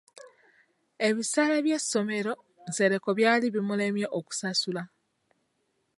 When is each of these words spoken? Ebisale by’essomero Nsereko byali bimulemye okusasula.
Ebisale 1.07 1.57
by’essomero 1.65 2.33
Nsereko 2.67 3.09
byali 3.19 3.45
bimulemye 3.53 4.07
okusasula. 4.17 4.83